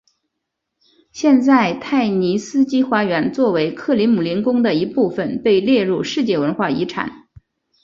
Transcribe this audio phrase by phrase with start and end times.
[1.11, 7.27] 现在泰尼斯基花园作为克里姆林宫的一部分被列入世界文化遗产。